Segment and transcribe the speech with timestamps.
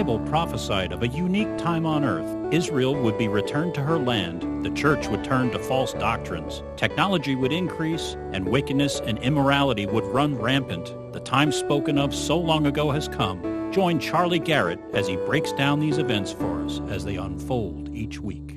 [0.00, 2.54] Bible prophesied of a unique time on earth.
[2.54, 7.34] Israel would be returned to her land, the church would turn to false doctrines, technology
[7.34, 10.86] would increase, and wickedness and immorality would run rampant.
[11.12, 13.70] The time spoken of so long ago has come.
[13.72, 18.18] Join Charlie Garrett as he breaks down these events for us as they unfold each
[18.18, 18.56] week.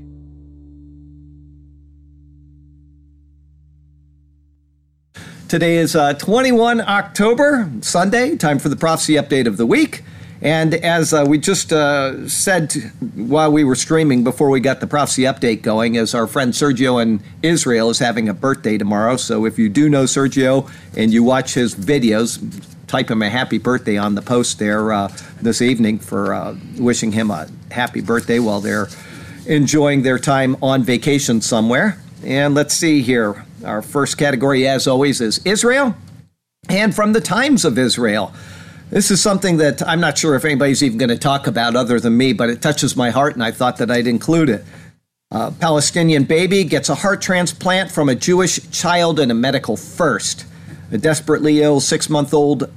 [5.49, 10.03] Today is uh, 21 October, Sunday, time for the prophecy update of the week.
[10.43, 12.73] And as uh, we just uh, said
[13.15, 17.02] while we were streaming before we got the prophecy update going, is our friend Sergio
[17.02, 19.16] in Israel is having a birthday tomorrow.
[19.16, 22.41] So if you do know Sergio and you watch his videos,
[22.88, 25.08] type him a happy birthday on the post there uh,
[25.41, 28.89] this evening for uh, wishing him a happy birthday while they're
[29.45, 31.97] enjoying their time on vacation somewhere.
[32.25, 33.45] And let's see here.
[33.64, 35.95] Our first category, as always, is Israel
[36.67, 38.33] and from the Times of Israel.
[38.94, 41.99] This is something that I'm not sure if anybody's even going to talk about other
[41.99, 44.63] than me, but it touches my heart, and I thought that I'd include it.
[45.31, 50.45] A Palestinian baby gets a heart transplant from a Jewish child in a medical first.
[50.91, 52.71] A desperately ill six month old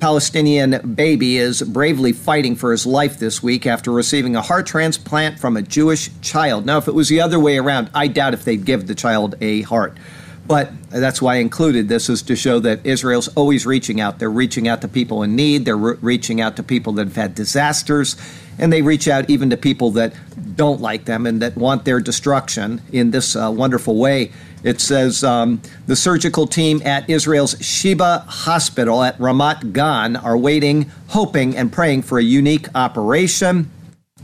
[0.00, 5.38] Palestinian baby is bravely fighting for his life this week after receiving a heart transplant
[5.38, 6.66] from a Jewish child.
[6.66, 9.36] Now, if it was the other way around, I doubt if they'd give the child
[9.40, 9.96] a heart.
[10.46, 14.18] But that's why I included this is to show that Israel's always reaching out.
[14.18, 15.64] They're reaching out to people in need.
[15.64, 18.16] They're re- reaching out to people that have had disasters,
[18.58, 20.14] and they reach out even to people that
[20.56, 24.30] don't like them and that want their destruction in this uh, wonderful way.
[24.62, 30.90] It says um, the surgical team at Israel's Sheba Hospital at Ramat Gan are waiting,
[31.08, 33.70] hoping, and praying for a unique operation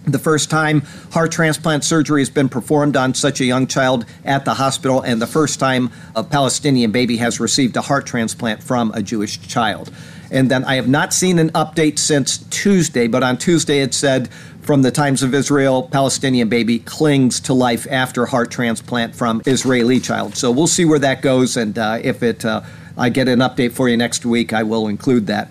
[0.04, 0.80] the first time
[1.12, 5.20] heart transplant surgery has been performed on such a young child at the hospital, and
[5.20, 9.92] the first time a Palestinian baby has received a heart transplant from a Jewish child.
[10.30, 14.30] And then I have not seen an update since Tuesday, but on Tuesday it said
[14.62, 20.00] from the Times of Israel, Palestinian baby clings to life after heart transplant from Israeli
[20.00, 20.36] child.
[20.36, 22.62] So we'll see where that goes, and uh, if it uh,
[22.96, 25.48] I get an update for you next week, I will include that.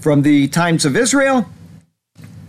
[0.00, 1.48] From the Times of Israel,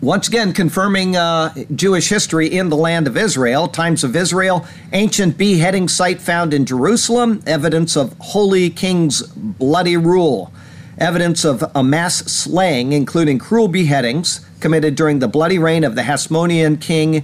[0.01, 5.39] once again, confirming uh, Jewish history in the land of Israel, Times of Israel, ancient
[5.39, 10.53] beheading site found in Jerusalem, evidence of Holy King's bloody rule,
[10.99, 16.03] evidence of a mass slaying, including cruel beheadings committed during the bloody reign of the
[16.03, 17.23] Hasmonean king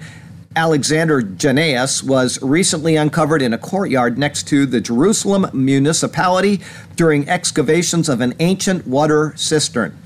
[0.55, 6.59] Alexander Jannaeus, was recently uncovered in a courtyard next to the Jerusalem municipality
[6.95, 9.97] during excavations of an ancient water cistern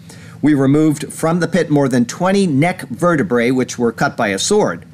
[0.48, 4.40] we removed from the pit more than 20 neck vertebrae which were cut by a
[4.40, 4.86] sword.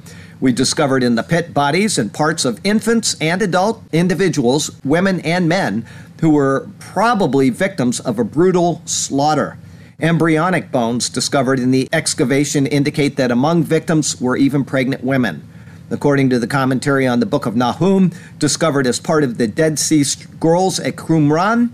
[0.41, 5.47] We discovered in the pit bodies and parts of infants and adult individuals, women and
[5.47, 5.86] men,
[6.22, 9.59] who were probably victims of a brutal slaughter.
[10.00, 15.47] Embryonic bones discovered in the excavation indicate that among victims were even pregnant women.
[15.92, 19.78] According to the commentary on the Book of Nahum, discovered as part of the Dead
[19.78, 21.69] Sea Scrolls at Qumran,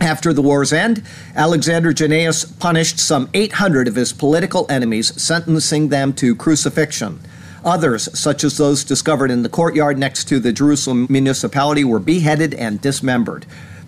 [0.00, 1.02] after the war's end,
[1.34, 7.20] Alexander Jannaeus punished some 800 of his political enemies, sentencing them to crucifixion.
[7.64, 12.54] Others, such as those discovered in the courtyard next to the Jerusalem municipality, were beheaded
[12.54, 13.46] and dismembered.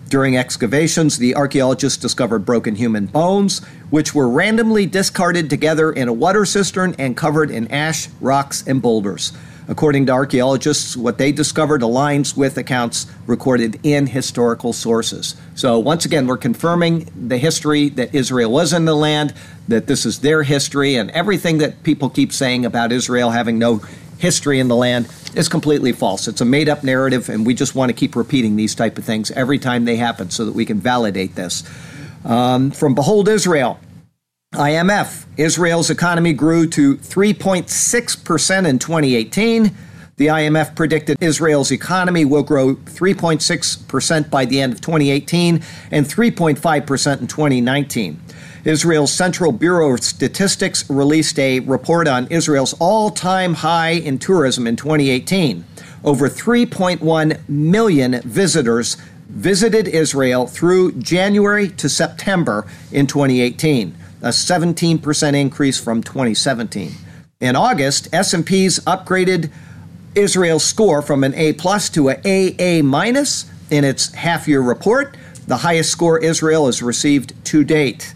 [0.09, 3.59] During excavations, the archaeologists discovered broken human bones,
[3.91, 8.81] which were randomly discarded together in a water cistern and covered in ash, rocks, and
[8.81, 9.31] boulders.
[9.69, 15.35] According to archaeologists, what they discovered aligns with accounts recorded in historical sources.
[15.53, 19.31] So, once again, we're confirming the history that Israel was in the land,
[19.67, 23.79] that this is their history, and everything that people keep saying about Israel having no
[24.17, 26.27] history in the land is completely false.
[26.27, 29.05] It's a made up narrative, and we just want to keep repeating these type of
[29.05, 31.63] things every time they happen so that we can validate this.
[32.25, 33.79] Um, from Behold Israel,
[34.53, 39.71] IMF, Israel's economy grew to 3.6% in 2018.
[40.17, 45.61] The IMF predicted Israel's economy will grow 3.6% by the end of 2018
[45.91, 48.19] and 3.5% in 2019.
[48.65, 54.65] Israel's Central Bureau of Statistics released a report on Israel's all time high in tourism
[54.65, 55.63] in 2018.
[56.03, 58.97] Over 3.1 million visitors
[59.29, 66.91] visited Israel through January to September in 2018 a 17% increase from 2017.
[67.39, 69.49] In August, S&P's upgraded
[70.15, 75.15] Israel's score from an A plus to an AA minus in its half-year report,
[75.47, 78.13] the highest score Israel has received to date.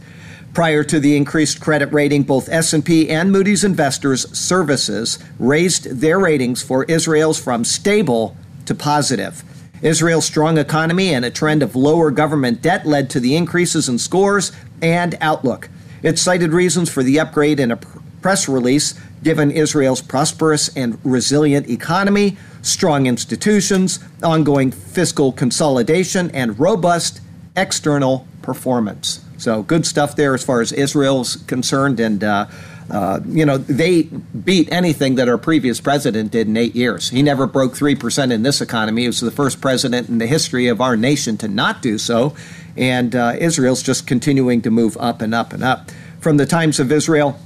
[0.54, 6.62] Prior to the increased credit rating, both S&P and Moody's Investors Services raised their ratings
[6.62, 9.44] for Israel's from stable to positive.
[9.82, 13.98] Israel's strong economy and a trend of lower government debt led to the increases in
[13.98, 14.52] scores
[14.82, 15.70] and outlook.
[16.04, 17.78] It cited reasons for the upgrade in a
[18.22, 27.22] press release given Israel's prosperous and resilient economy, strong institutions, ongoing fiscal consolidation, and robust
[27.56, 29.24] external performance.
[29.38, 32.00] So, good stuff there as far as Israel's concerned.
[32.00, 32.48] And, uh,
[32.90, 37.10] uh, you know, they beat anything that our previous president did in eight years.
[37.10, 39.04] He never broke 3% in this economy.
[39.04, 42.36] He was the first president in the history of our nation to not do so.
[42.76, 45.92] And uh, Israel's just continuing to move up and up and up.
[46.20, 47.40] From the Times of Israel,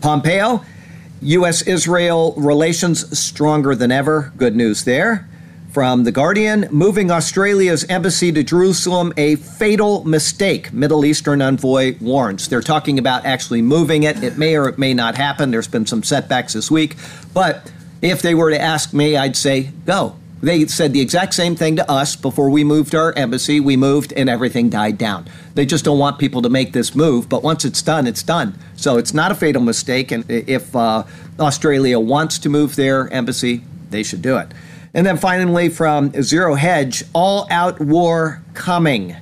[0.00, 0.64] Pompeo,
[1.22, 1.62] U.S.
[1.62, 4.32] Israel relations stronger than ever.
[4.36, 5.28] Good news there.
[5.72, 12.48] From The Guardian, moving Australia's embassy to Jerusalem, a fatal mistake, Middle Eastern envoy warns.
[12.48, 14.22] They're talking about actually moving it.
[14.22, 15.50] It may or it may not happen.
[15.50, 16.94] There's been some setbacks this week.
[17.32, 20.14] But if they were to ask me, I'd say go.
[20.44, 23.60] They said the exact same thing to us before we moved our embassy.
[23.60, 25.26] We moved and everything died down.
[25.54, 28.58] They just don't want people to make this move, but once it's done, it's done.
[28.76, 30.12] So it's not a fatal mistake.
[30.12, 31.04] And if uh,
[31.40, 34.52] Australia wants to move their embassy, they should do it.
[34.92, 39.16] And then finally, from Zero Hedge, all out war coming.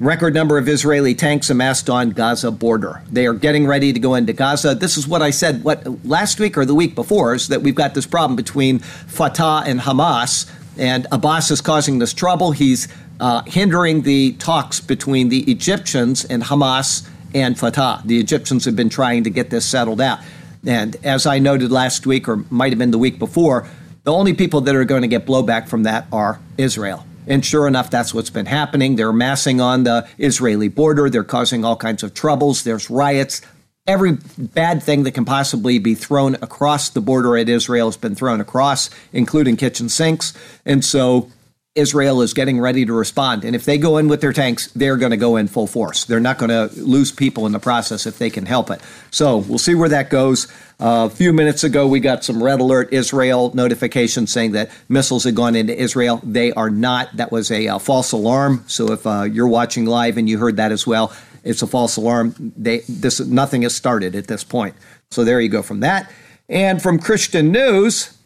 [0.00, 3.02] Record number of Israeli tanks amassed on Gaza border.
[3.12, 4.74] They are getting ready to go into Gaza.
[4.74, 7.74] This is what I said what last week or the week before is that we've
[7.74, 12.52] got this problem between Fatah and Hamas, and Abbas is causing this trouble.
[12.52, 12.88] He's
[13.20, 18.00] uh, hindering the talks between the Egyptians and Hamas and Fatah.
[18.06, 20.20] The Egyptians have been trying to get this settled out.
[20.66, 23.68] And as I noted last week, or might have been the week before,
[24.04, 27.04] the only people that are going to get blowback from that are Israel.
[27.30, 28.96] And sure enough, that's what's been happening.
[28.96, 31.08] They're massing on the Israeli border.
[31.08, 32.64] They're causing all kinds of troubles.
[32.64, 33.40] There's riots.
[33.86, 38.16] Every bad thing that can possibly be thrown across the border at Israel has been
[38.16, 40.34] thrown across, including kitchen sinks.
[40.66, 41.30] And so
[41.76, 43.44] Israel is getting ready to respond.
[43.44, 46.04] And if they go in with their tanks, they're going to go in full force.
[46.04, 48.80] They're not going to lose people in the process if they can help it.
[49.12, 50.50] So we'll see where that goes.
[50.80, 55.22] Uh, a few minutes ago, we got some red alert Israel notification saying that missiles
[55.22, 56.20] had gone into Israel.
[56.24, 57.16] They are not.
[57.16, 58.64] That was a, a false alarm.
[58.66, 61.14] So if uh, you're watching live and you heard that as well,
[61.44, 62.52] it's a false alarm.
[62.56, 64.74] They, this nothing has started at this point.
[65.12, 66.10] So there you go from that.
[66.48, 68.18] And from Christian News,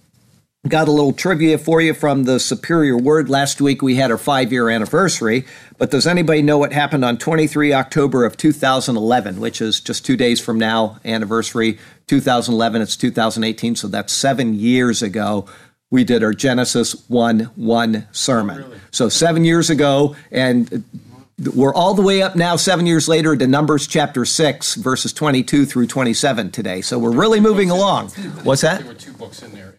[0.66, 3.28] Got a little trivia for you from the Superior Word.
[3.28, 5.44] Last week we had our five year anniversary,
[5.76, 10.16] but does anybody know what happened on 23 October of 2011, which is just two
[10.16, 15.46] days from now, anniversary 2011, it's 2018, so that's seven years ago.
[15.90, 18.56] We did our Genesis 1 1 sermon.
[18.56, 18.78] Really?
[18.90, 20.82] So, seven years ago, and
[21.54, 25.66] we're all the way up now, seven years later, to Numbers chapter 6, verses 22
[25.66, 26.80] through 27 today.
[26.80, 28.08] So, we're really moving along.
[28.44, 28.78] What's that?
[28.78, 29.74] There were two books in there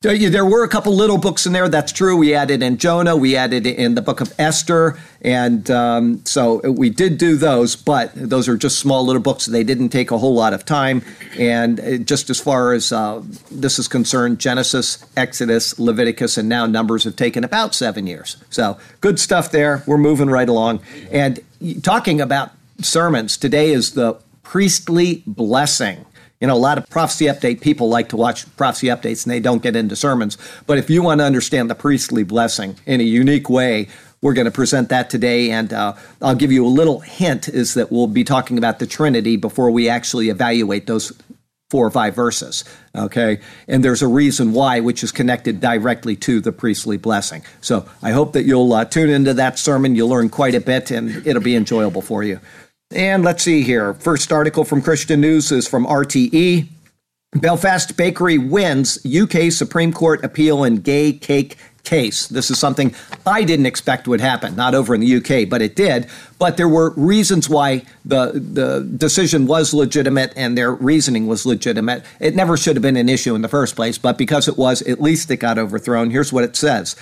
[0.00, 1.68] there were a couple little books in there.
[1.68, 2.16] That's true.
[2.16, 3.16] We added in Jonah.
[3.16, 7.74] We added in the book of Esther, and um, so we did do those.
[7.74, 9.46] But those are just small little books.
[9.46, 11.02] They didn't take a whole lot of time.
[11.36, 16.64] And uh, just as far as uh, this is concerned, Genesis, Exodus, Leviticus, and now
[16.64, 18.36] Numbers have taken about seven years.
[18.50, 19.82] So good stuff there.
[19.84, 20.78] We're moving right along.
[21.10, 21.40] And
[21.82, 26.06] talking about sermons, today is the priestly blessing.
[26.40, 29.40] You know, a lot of prophecy update people like to watch prophecy updates and they
[29.40, 30.38] don't get into sermons.
[30.66, 33.88] But if you want to understand the priestly blessing in a unique way,
[34.22, 35.50] we're going to present that today.
[35.50, 38.86] And uh, I'll give you a little hint is that we'll be talking about the
[38.86, 41.12] Trinity before we actually evaluate those
[41.70, 42.64] four or five verses.
[42.94, 43.40] Okay.
[43.66, 47.42] And there's a reason why, which is connected directly to the priestly blessing.
[47.60, 49.94] So I hope that you'll uh, tune into that sermon.
[49.94, 52.40] You'll learn quite a bit and it'll be enjoyable for you.
[52.90, 53.92] And let's see here.
[53.92, 56.68] First article from Christian News is from RTE.
[57.32, 62.26] Belfast Bakery wins UK Supreme Court appeal in gay cake case.
[62.28, 62.94] This is something
[63.26, 66.06] I didn't expect would happen, not over in the UK, but it did.
[66.38, 72.04] But there were reasons why the, the decision was legitimate and their reasoning was legitimate.
[72.20, 74.80] It never should have been an issue in the first place, but because it was,
[74.82, 76.10] at least it got overthrown.
[76.10, 76.96] Here's what it says.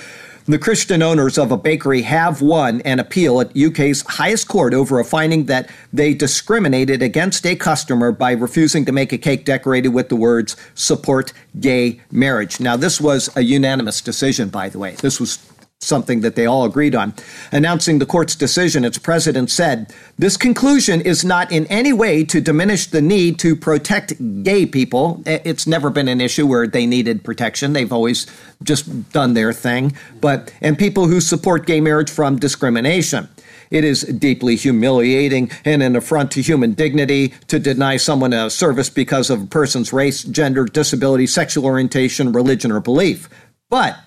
[0.48, 5.00] The Christian owners of a bakery have won an appeal at UK's highest court over
[5.00, 9.88] a finding that they discriminated against a customer by refusing to make a cake decorated
[9.88, 12.60] with the words support gay marriage.
[12.60, 14.92] Now, this was a unanimous decision, by the way.
[14.92, 15.38] This was
[15.86, 17.14] something that they all agreed on.
[17.52, 22.40] Announcing the court's decision, its president said, This conclusion is not in any way to
[22.40, 25.22] diminish the need to protect gay people.
[25.24, 27.72] It's never been an issue where they needed protection.
[27.72, 28.26] They've always
[28.62, 29.94] just done their thing.
[30.20, 33.28] But, and people who support gay marriage from discrimination.
[33.70, 38.90] It is deeply humiliating and an affront to human dignity to deny someone a service
[38.90, 43.28] because of a person's race, gender, disability, sexual orientation, religion, or belief.
[43.68, 43.98] But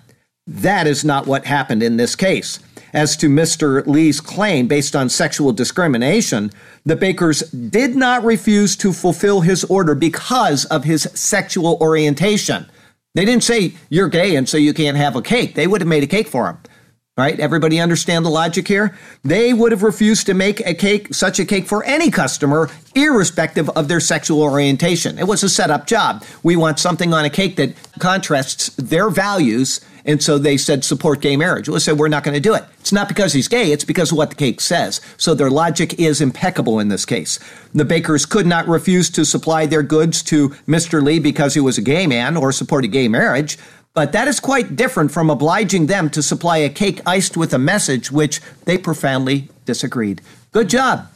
[0.50, 2.60] that is not what happened in this case.
[2.92, 3.86] as to Mr.
[3.86, 6.50] Lee's claim based on sexual discrimination,
[6.84, 12.66] the Bakers did not refuse to fulfill his order because of his sexual orientation.
[13.14, 15.54] They didn't say, You're gay and so you can't have a cake.
[15.54, 16.58] They would have made a cake for him.
[17.16, 17.40] Right?
[17.40, 18.98] Everybody understand the logic here?
[19.24, 23.70] They would have refused to make a cake, such a cake for any customer, irrespective
[23.72, 25.20] of their sexual orientation.
[25.20, 26.24] It was a set up job.
[26.42, 31.22] We want something on a cake that contrasts their values and so they said, support
[31.22, 31.70] gay marriage.
[31.70, 32.64] Well, said, we're not going to do it.
[32.80, 35.02] It's not because he's gay, it's because of what the cake says.
[35.18, 37.38] So their logic is impeccable in this case.
[37.76, 41.04] The bakers could not refuse to supply their goods to Mr.
[41.04, 43.60] Lee because he was a gay man or supported gay marriage.
[43.94, 47.60] But that is quite different from obliging them to supply a cake iced with a
[47.60, 50.22] message which they profoundly disagreed.
[50.52, 51.08] Good job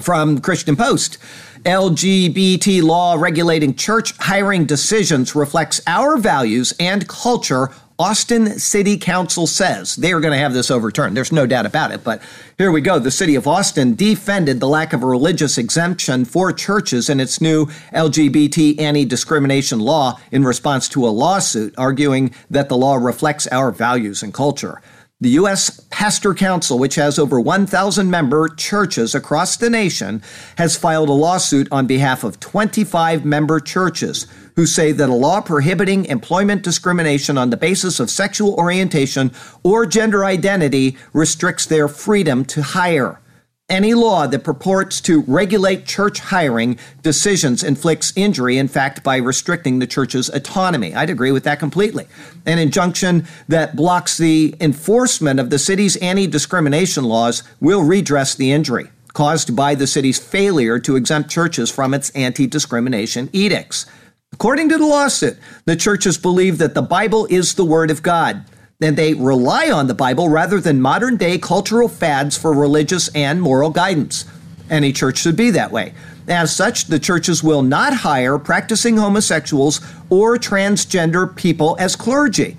[0.00, 1.18] from Christian Post.
[1.64, 9.96] LGBT law regulating church hiring decisions reflects our values and culture Austin City Council says
[9.96, 11.16] they are going to have this overturned.
[11.16, 12.04] There's no doubt about it.
[12.04, 12.20] But
[12.58, 12.98] here we go.
[12.98, 17.40] The city of Austin defended the lack of a religious exemption for churches in its
[17.40, 23.46] new LGBT anti discrimination law in response to a lawsuit arguing that the law reflects
[23.46, 24.82] our values and culture.
[25.18, 25.80] The U.S.
[25.88, 30.22] Pastor Council, which has over 1,000 member churches across the nation,
[30.58, 34.26] has filed a lawsuit on behalf of 25 member churches
[34.56, 39.30] who say that a law prohibiting employment discrimination on the basis of sexual orientation
[39.62, 43.20] or gender identity restricts their freedom to hire.
[43.68, 49.80] Any law that purports to regulate church hiring decisions inflicts injury, in fact, by restricting
[49.80, 50.94] the church's autonomy.
[50.94, 52.06] I'd agree with that completely.
[52.46, 58.52] An injunction that blocks the enforcement of the city's anti discrimination laws will redress the
[58.52, 63.86] injury caused by the city's failure to exempt churches from its anti discrimination edicts.
[64.32, 68.44] According to the lawsuit, the churches believe that the Bible is the Word of God
[68.82, 73.40] and they rely on the Bible rather than modern day cultural fads for religious and
[73.40, 74.26] moral guidance.
[74.68, 75.94] Any church should be that way.
[76.28, 79.80] As such, the churches will not hire practicing homosexuals
[80.10, 82.58] or transgender people as clergy.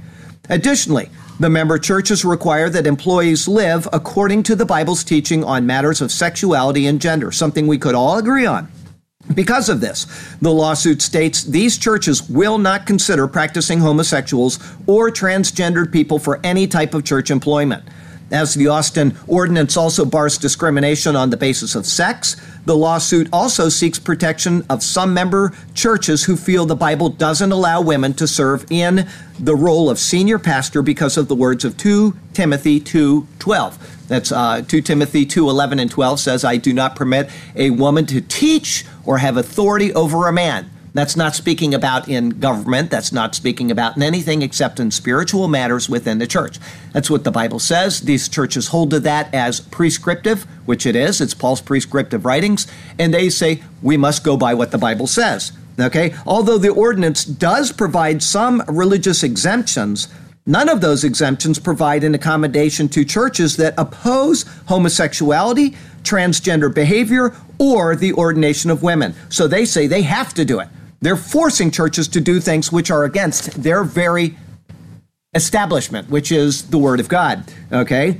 [0.49, 1.09] Additionally,
[1.39, 6.11] the member churches require that employees live according to the Bible's teaching on matters of
[6.11, 8.67] sexuality and gender, something we could all agree on.
[9.33, 10.05] Because of this,
[10.41, 16.67] the lawsuit states these churches will not consider practicing homosexuals or transgendered people for any
[16.67, 17.83] type of church employment.
[18.31, 22.35] As the Austin Ordinance also bars discrimination on the basis of sex,
[22.67, 27.79] the lawsuit also seeks protection of some member churches who feel the Bible doesn't allow
[27.79, 29.07] women to serve in
[29.39, 33.77] the role of senior pastor because of the words of 2 Timothy 2:12.
[34.09, 38.19] That's uh, 2 Timothy 2:11 and 12 says, "I do not permit a woman to
[38.19, 42.89] teach or have authority over a man." That's not speaking about in government.
[42.89, 46.57] That's not speaking about in anything except in spiritual matters within the church.
[46.91, 48.01] That's what the Bible says.
[48.01, 51.21] These churches hold to that as prescriptive, which it is.
[51.21, 52.65] It's Paul's prescriptive writings.
[52.97, 55.51] And they say we must go by what the Bible says.
[55.79, 56.15] Okay?
[56.25, 60.07] Although the ordinance does provide some religious exemptions,
[60.49, 67.97] None of those exemptions provide an accommodation to churches that oppose homosexuality, transgender behavior, or
[67.97, 69.13] the ordination of women.
[69.27, 70.69] So they say they have to do it.
[70.99, 74.35] They're forcing churches to do things which are against their very
[75.33, 77.43] establishment, which is the Word of God.
[77.71, 78.17] Okay?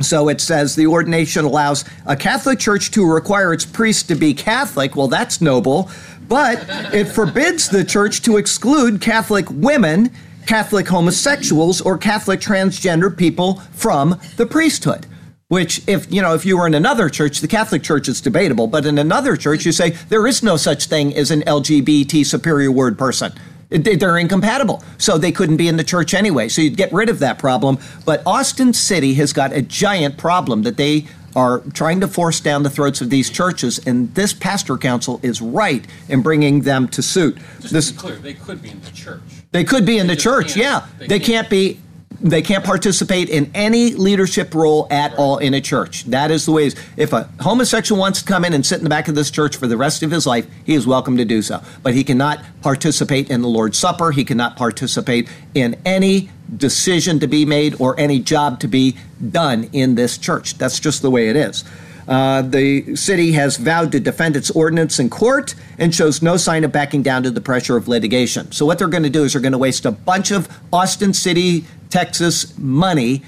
[0.00, 4.34] So it says the ordination allows a Catholic church to require its priests to be
[4.34, 4.96] Catholic.
[4.96, 5.90] Well, that's noble.
[6.26, 6.64] But
[6.94, 10.10] it forbids the church to exclude Catholic women,
[10.46, 15.06] Catholic homosexuals, or Catholic transgender people from the priesthood
[15.50, 18.66] which if you know if you were in another church the catholic church is debatable
[18.68, 22.72] but in another church you say there is no such thing as an lgbt superior
[22.72, 23.32] word person.
[23.72, 24.82] They're incompatible.
[24.98, 26.48] So they couldn't be in the church anyway.
[26.48, 27.78] So you'd get rid of that problem.
[28.04, 32.64] But austin city has got a giant problem that they are trying to force down
[32.64, 37.00] the throats of these churches and this pastor council is right in bringing them to
[37.02, 37.38] suit.
[37.60, 39.20] Just this to be clear they could be in the church.
[39.52, 40.56] They could be in They the church can't.
[40.56, 40.86] yeah.
[40.98, 41.48] They they can't.
[41.48, 41.80] can't be
[42.22, 46.04] they can't participate in any leadership role at all in a church.
[46.04, 46.70] That is the way.
[46.96, 49.56] If a homosexual wants to come in and sit in the back of this church
[49.56, 51.62] for the rest of his life, he is welcome to do so.
[51.82, 54.10] But he cannot participate in the Lord's Supper.
[54.10, 58.96] He cannot participate in any decision to be made or any job to be
[59.30, 60.58] done in this church.
[60.58, 61.64] That's just the way it is.
[62.10, 66.64] Uh, the city has vowed to defend its ordinance in court and shows no sign
[66.64, 68.50] of backing down to the pressure of litigation.
[68.50, 71.14] So, what they're going to do is they're going to waste a bunch of Austin
[71.14, 73.22] City, Texas money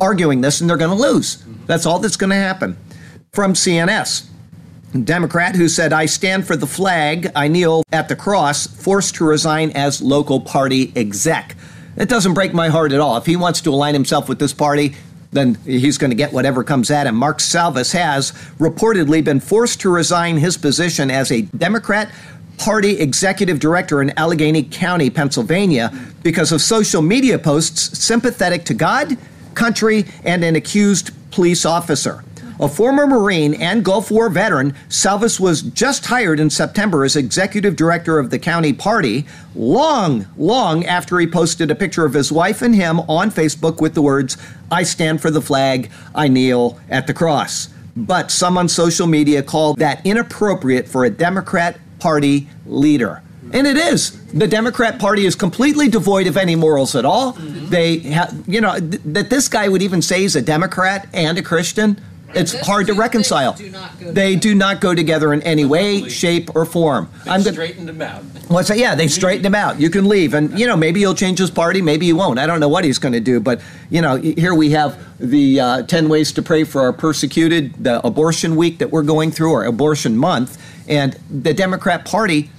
[0.00, 1.44] arguing this, and they're going to lose.
[1.66, 2.76] That's all that's going to happen.
[3.32, 4.28] From CNS.
[5.02, 9.24] Democrat who said, I stand for the flag, I kneel at the cross, forced to
[9.24, 11.56] resign as local party exec.
[11.96, 13.16] It doesn't break my heart at all.
[13.16, 14.94] If he wants to align himself with this party,
[15.34, 17.16] then he's going to get whatever comes at him.
[17.16, 22.10] Mark Salvis has reportedly been forced to resign his position as a Democrat
[22.56, 29.18] Party executive director in Allegheny County, Pennsylvania, because of social media posts sympathetic to God,
[29.54, 32.22] country, and an accused police officer.
[32.64, 37.76] A former Marine and Gulf War veteran, Salvis was just hired in September as executive
[37.76, 42.62] director of the county party, long, long after he posted a picture of his wife
[42.62, 44.38] and him on Facebook with the words,
[44.72, 47.68] I stand for the flag, I kneel at the cross.
[47.94, 53.20] But some on social media called that inappropriate for a Democrat Party leader.
[53.52, 54.12] And it is.
[54.32, 57.34] The Democrat Party is completely devoid of any morals at all.
[57.34, 57.66] Mm-hmm.
[57.66, 61.36] They, ha- you know, th- that this guy would even say he's a Democrat and
[61.36, 62.00] a Christian
[62.36, 63.52] it's hard to reconcile.
[63.52, 67.10] Do they do not go together in any way, shape, or form.
[67.24, 68.22] They I'm straightened him out.
[68.48, 68.78] What's that?
[68.78, 69.80] Yeah, they straightened him out.
[69.80, 72.38] You can leave, and you know maybe he'll change his party, maybe he won't.
[72.38, 73.60] I don't know what he's going to do, but
[73.90, 78.04] you know here we have the uh, ten ways to pray for our persecuted, the
[78.06, 82.50] abortion week that we're going through, or abortion month, and the Democrat Party.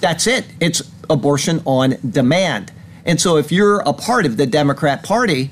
[0.00, 0.46] That's it.
[0.58, 2.72] It's abortion on demand.
[3.04, 5.50] And so if you're a part of the Democrat Party,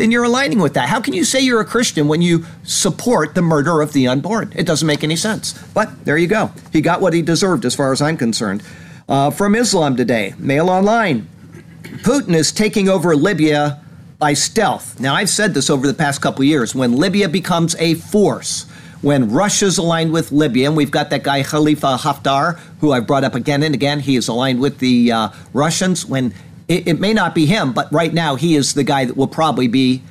[0.00, 0.88] then you're aligning with that.
[0.88, 4.50] How can you say you're a Christian when you support the murder of the unborn?
[4.56, 5.52] It doesn't make any sense.
[5.74, 6.52] But there you go.
[6.72, 8.62] He got what he deserved, as far as I'm concerned.
[9.06, 11.28] Uh, from Islam today, Mail Online.
[12.02, 13.82] Putin is taking over Libya
[14.18, 14.98] by stealth.
[14.98, 16.74] Now, I've said this over the past couple years.
[16.74, 18.66] When Libya becomes a force,
[19.02, 23.24] when Russia's aligned with Libya, and we've got that guy Khalifa Haftar, who I've brought
[23.24, 26.06] up again and again, he is aligned with the uh, Russians.
[26.06, 26.32] When
[26.70, 29.26] it, it may not be him, but right now he is the guy that will
[29.26, 30.02] probably be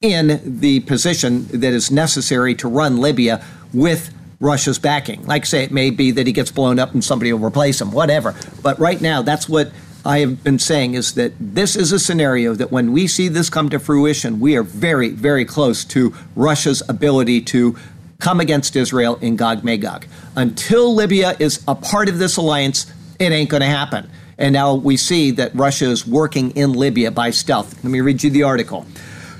[0.00, 5.24] in the position that is necessary to run Libya with Russia's backing.
[5.26, 7.80] Like I say, it may be that he gets blown up and somebody will replace
[7.80, 8.34] him, whatever.
[8.60, 9.70] But right now, that's what
[10.04, 13.48] I have been saying is that this is a scenario that when we see this
[13.48, 17.76] come to fruition, we are very, very close to Russia's ability to
[18.18, 20.06] come against Israel in Gog Magog.
[20.34, 24.10] Until Libya is a part of this alliance, it ain't going to happen.
[24.40, 27.74] And now we see that Russia is working in Libya by stealth.
[27.84, 28.86] Let me read you the article.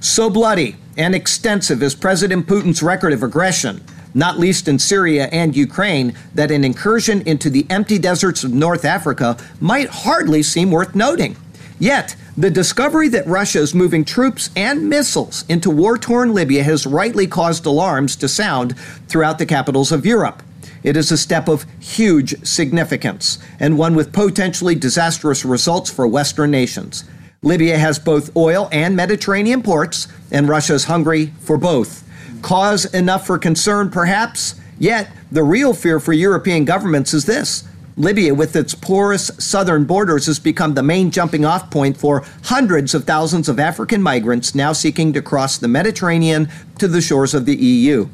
[0.01, 3.83] So bloody and extensive is President Putin's record of aggression,
[4.13, 8.85] not least in Syria and Ukraine, that an incursion into the empty deserts of North
[8.85, 11.35] Africa might hardly seem worth noting.
[11.79, 16.87] Yet, the discovery that Russia is moving troops and missiles into war torn Libya has
[16.87, 18.77] rightly caused alarms to sound
[19.09, 20.43] throughout the capitals of Europe.
[20.83, 26.51] It is a step of huge significance and one with potentially disastrous results for Western
[26.51, 27.05] nations.
[27.43, 32.07] Libya has both oil and Mediterranean ports, and Russia is hungry for both.
[32.43, 37.65] Cause enough for concern, perhaps, yet the real fear for European governments is this.
[37.97, 42.95] Libya, with its porous southern borders, has become the main jumping off point for hundreds
[42.95, 47.45] of thousands of African migrants now seeking to cross the Mediterranean to the shores of
[47.47, 48.09] the EU.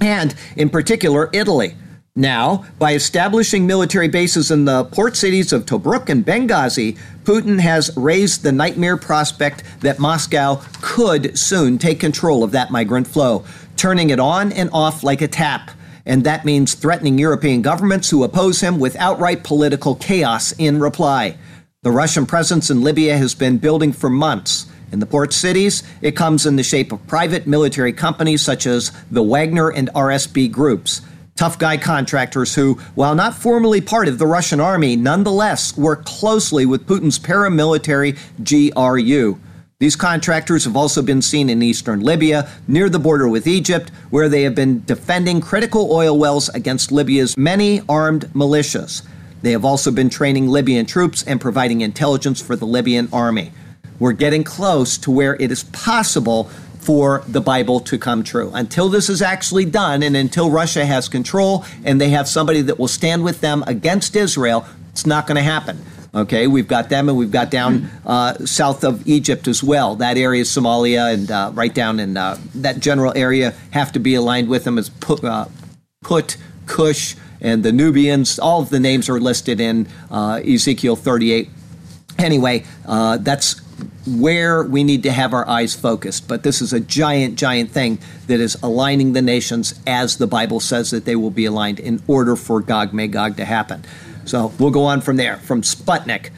[0.00, 1.74] And, in particular, Italy.
[2.18, 7.96] Now, by establishing military bases in the port cities of Tobruk and Benghazi, Putin has
[7.96, 13.44] raised the nightmare prospect that Moscow could soon take control of that migrant flow,
[13.76, 15.70] turning it on and off like a tap.
[16.04, 21.38] And that means threatening European governments who oppose him with outright political chaos in reply.
[21.82, 24.66] The Russian presence in Libya has been building for months.
[24.90, 28.90] In the port cities, it comes in the shape of private military companies such as
[29.08, 31.00] the Wagner and RSB groups
[31.38, 36.66] tough guy contractors who, while not formally part of the Russian army, nonetheless work closely
[36.66, 39.38] with Putin's paramilitary GRU.
[39.78, 44.28] These contractors have also been seen in eastern Libya, near the border with Egypt, where
[44.28, 49.06] they have been defending critical oil wells against Libya's many armed militias.
[49.42, 53.52] They have also been training Libyan troops and providing intelligence for the Libyan army.
[54.00, 56.50] We're getting close to where it is possible
[56.88, 58.50] for the Bible to come true.
[58.54, 62.78] Until this is actually done, and until Russia has control and they have somebody that
[62.78, 65.84] will stand with them against Israel, it's not going to happen.
[66.14, 69.96] Okay, we've got them, and we've got down uh, south of Egypt as well.
[69.96, 74.14] That area, Somalia, and uh, right down in uh, that general area have to be
[74.14, 75.44] aligned with them as Put, uh,
[76.02, 78.38] Put Cush, and the Nubians.
[78.38, 81.50] All of the names are listed in uh, Ezekiel 38.
[82.18, 83.60] Anyway, uh, that's
[84.06, 86.28] where we need to have our eyes focused.
[86.28, 90.60] But this is a giant, giant thing that is aligning the nations as the Bible
[90.60, 93.84] says that they will be aligned in order for Gog Magog to happen.
[94.24, 95.36] So we'll go on from there.
[95.38, 96.30] From Sputnik.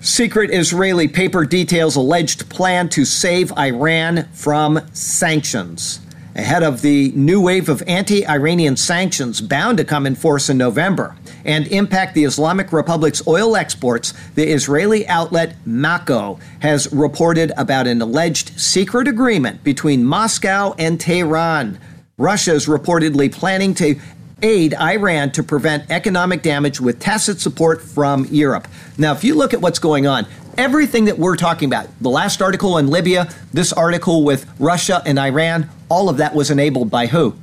[0.00, 6.00] Secret Israeli paper details alleged plan to save Iran from sanctions.
[6.36, 10.58] Ahead of the new wave of anti Iranian sanctions bound to come in force in
[10.58, 17.86] November and impact the Islamic Republic's oil exports, the Israeli outlet Mako has reported about
[17.86, 21.78] an alleged secret agreement between Moscow and Tehran.
[22.18, 23.98] Russia is reportedly planning to
[24.42, 28.68] aid Iran to prevent economic damage with tacit support from Europe.
[28.98, 30.26] Now, if you look at what's going on,
[30.58, 35.18] everything that we're talking about, the last article in Libya, this article with Russia and
[35.18, 37.34] Iran, all of that was enabled by who?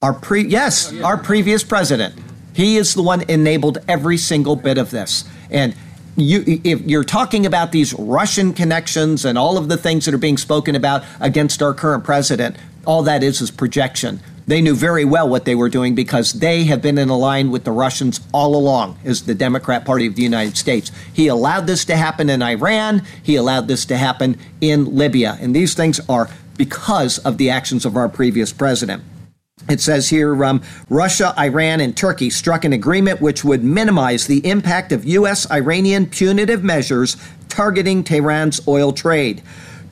[0.00, 2.14] Our pre yes, oh, our previous president.
[2.54, 5.24] He is the one enabled every single bit of this.
[5.50, 5.74] And
[6.16, 10.18] you, if you're talking about these Russian connections and all of the things that are
[10.18, 14.20] being spoken about against our current president, all that is is projection.
[14.46, 17.64] They knew very well what they were doing because they have been in line with
[17.64, 20.90] the Russians all along as the Democrat Party of the United States.
[21.12, 25.38] He allowed this to happen in Iran, he allowed this to happen in Libya.
[25.40, 29.02] And these things are because of the actions of our previous president.
[29.68, 34.44] It says here um, Russia, Iran, and Turkey struck an agreement which would minimize the
[34.46, 35.48] impact of U.S.
[35.50, 37.16] Iranian punitive measures
[37.48, 39.42] targeting Tehran's oil trade.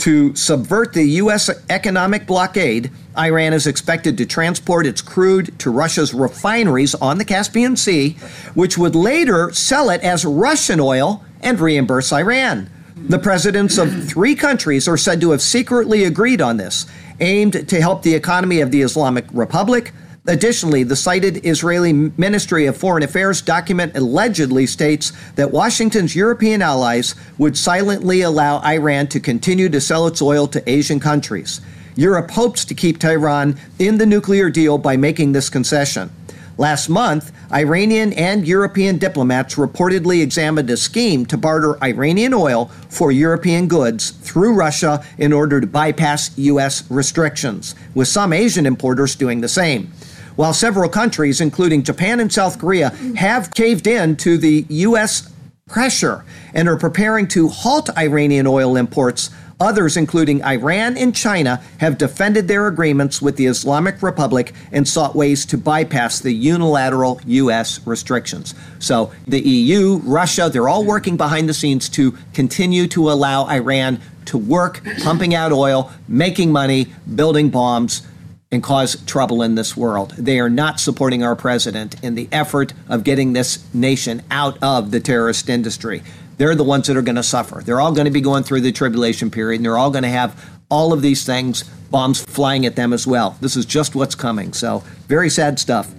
[0.01, 1.51] To subvert the U.S.
[1.69, 7.77] economic blockade, Iran is expected to transport its crude to Russia's refineries on the Caspian
[7.77, 8.17] Sea,
[8.55, 12.71] which would later sell it as Russian oil and reimburse Iran.
[12.97, 16.87] The presidents of three countries are said to have secretly agreed on this,
[17.21, 19.93] aimed to help the economy of the Islamic Republic,
[20.31, 27.16] Additionally, the cited Israeli Ministry of Foreign Affairs document allegedly states that Washington's European allies
[27.37, 31.61] would silently allow Iran to continue to sell its oil to Asian countries.
[31.97, 36.11] Europe hopes to keep Tehran in the nuclear deal by making this concession.
[36.57, 43.11] Last month, Iranian and European diplomats reportedly examined a scheme to barter Iranian oil for
[43.11, 46.88] European goods through Russia in order to bypass U.S.
[46.88, 49.93] restrictions, with some Asian importers doing the same
[50.40, 55.31] while several countries, including Japan and South Korea, have caved in to the U.S.
[55.68, 56.24] pressure
[56.55, 59.29] and are preparing to halt Iranian oil imports.
[59.61, 65.14] Others, including Iran and China, have defended their agreements with the Islamic Republic and sought
[65.14, 67.87] ways to bypass the unilateral U.S.
[67.87, 68.55] restrictions.
[68.79, 74.00] So the EU, Russia, they're all working behind the scenes to continue to allow Iran
[74.24, 78.07] to work, pumping out oil, making money, building bombs
[78.53, 80.11] and cause trouble in this world.
[80.19, 84.91] They are not supporting our president in the effort of getting this nation out of
[84.91, 86.03] the terrorist industry.
[86.37, 87.63] They're the ones that are going to suffer.
[87.65, 90.09] They're all going to be going through the tribulation period, and they're all going to
[90.09, 93.37] have all of these things, bombs flying at them as well.
[93.41, 94.53] This is just what's coming.
[94.53, 95.95] So, very sad stuff.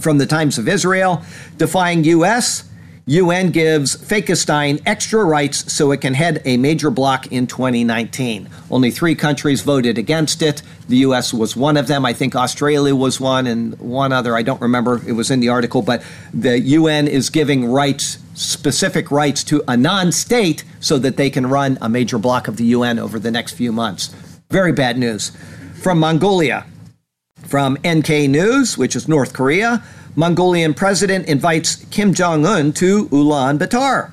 [0.00, 1.22] From the Times of Israel,
[1.56, 2.68] defying U.S.
[3.08, 8.50] UN gives Fakestein extra rights so it can head a major bloc in 2019.
[8.70, 10.60] Only three countries voted against it.
[10.88, 12.04] The US was one of them.
[12.04, 14.36] I think Australia was one, and one other.
[14.36, 15.00] I don't remember.
[15.06, 15.80] It was in the article.
[15.80, 16.02] But
[16.34, 21.46] the UN is giving rights, specific rights, to a non state so that they can
[21.46, 24.08] run a major bloc of the UN over the next few months.
[24.50, 25.32] Very bad news.
[25.80, 26.66] From Mongolia,
[27.46, 29.82] from NK News, which is North Korea.
[30.18, 34.10] Mongolian president invites Kim Jong un to Ulaanbaatar.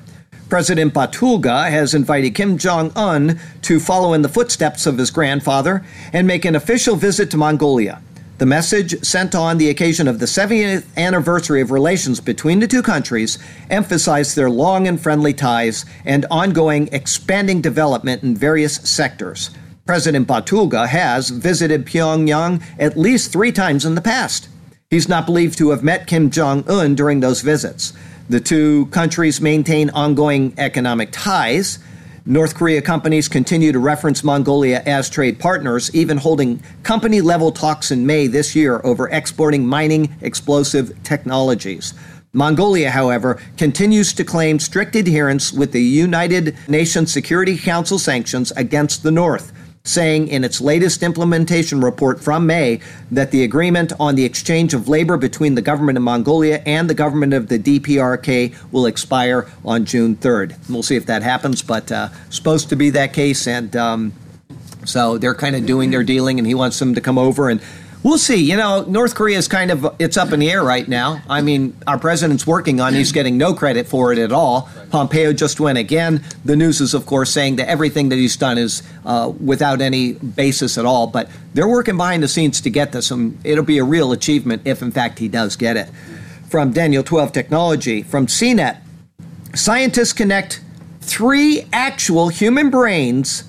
[0.48, 5.84] President Battulga has invited Kim Jong un to follow in the footsteps of his grandfather
[6.12, 8.00] and make an official visit to Mongolia.
[8.38, 12.82] The message, sent on the occasion of the 70th anniversary of relations between the two
[12.82, 19.50] countries, emphasized their long and friendly ties and ongoing expanding development in various sectors.
[19.86, 24.48] President Battulga has visited Pyongyang at least three times in the past.
[24.88, 27.92] He's not believed to have met Kim Jong un during those visits.
[28.28, 31.80] The two countries maintain ongoing economic ties.
[32.24, 37.90] North Korea companies continue to reference Mongolia as trade partners, even holding company level talks
[37.90, 41.92] in May this year over exporting mining explosive technologies.
[42.32, 49.02] Mongolia, however, continues to claim strict adherence with the United Nations Security Council sanctions against
[49.02, 49.52] the North
[49.86, 54.88] saying in its latest implementation report from May that the agreement on the exchange of
[54.88, 59.84] labor between the government of Mongolia and the government of the DPRK will expire on
[59.84, 60.68] June 3rd.
[60.68, 64.12] We'll see if that happens, but uh, supposed to be that case, and um,
[64.84, 67.60] so they're kind of doing their dealing, and he wants them to come over and
[68.06, 68.36] We'll see.
[68.36, 71.22] You know, North Korea is kind of it's up in the air right now.
[71.28, 72.94] I mean, our president's working on.
[72.94, 74.70] He's getting no credit for it at all.
[74.90, 76.22] Pompeo just went again.
[76.44, 80.12] The news is, of course, saying that everything that he's done is uh, without any
[80.12, 81.06] basis at all.
[81.06, 84.62] But they're working behind the scenes to get this, and it'll be a real achievement
[84.64, 85.88] if, in fact, he does get it.
[86.48, 88.78] From Daniel 12 Technology, from CNET,
[89.54, 90.60] scientists connect
[91.00, 93.44] three actual human brains,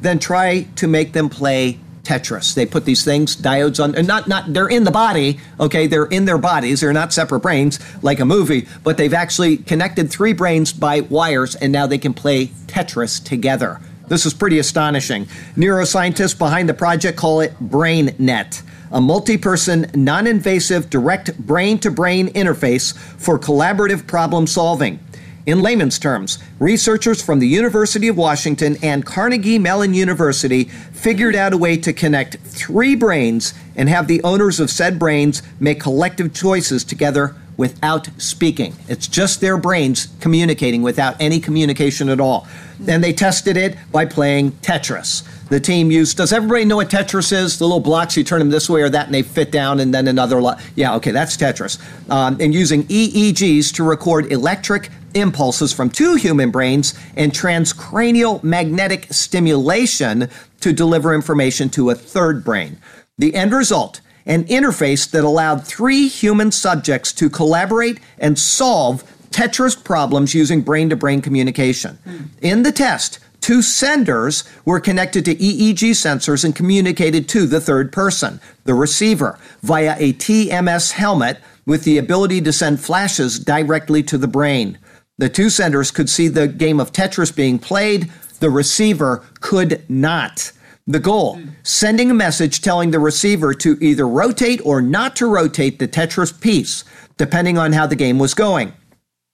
[0.00, 2.54] then try to make them play Tetris.
[2.54, 5.88] They put these things, diodes on, and not, not, they're in the body, okay?
[5.88, 6.80] They're in their bodies.
[6.80, 11.56] They're not separate brains like a movie, but they've actually connected three brains by wires,
[11.56, 13.80] and now they can play Tetris together.
[14.06, 15.26] This is pretty astonishing.
[15.56, 21.90] Neuroscientists behind the project call it BrainNet a multi person, non invasive, direct brain to
[21.90, 25.00] brain interface for collaborative problem solving.
[25.46, 31.52] In layman's terms, researchers from the University of Washington and Carnegie Mellon University figured out
[31.52, 36.34] a way to connect three brains and have the owners of said brains make collective
[36.34, 38.74] choices together without speaking.
[38.88, 42.48] It's just their brains communicating without any communication at all.
[42.88, 46.16] And they tested it by playing Tetris the team used.
[46.16, 47.58] Does everybody know what Tetris is?
[47.58, 49.94] The little blocks, you turn them this way or that, and they fit down, and
[49.94, 50.40] then another.
[50.40, 51.78] Lo- yeah, okay, that's Tetris.
[52.10, 59.06] Um, and using EEGs to record electric impulses from two human brains and transcranial magnetic
[59.10, 60.28] stimulation
[60.60, 62.78] to deliver information to a third brain.
[63.18, 69.82] The end result an interface that allowed three human subjects to collaborate and solve Tetris
[69.82, 71.96] problems using brain to brain communication.
[72.04, 72.24] Hmm.
[72.42, 77.92] In the test, Two senders were connected to EEG sensors and communicated to the third
[77.92, 84.18] person, the receiver, via a TMS helmet with the ability to send flashes directly to
[84.18, 84.78] the brain.
[85.18, 90.52] The two senders could see the game of Tetris being played, the receiver could not.
[90.86, 95.78] The goal sending a message telling the receiver to either rotate or not to rotate
[95.78, 96.84] the Tetris piece,
[97.16, 98.72] depending on how the game was going.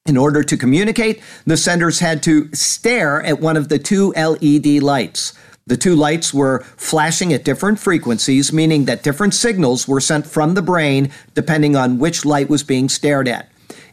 [0.06, 4.82] In order to communicate, the senders had to stare at one of the two LED
[4.82, 5.34] lights.
[5.66, 10.54] The two lights were flashing at different frequencies, meaning that different signals were sent from
[10.54, 13.51] the brain depending on which light was being stared at.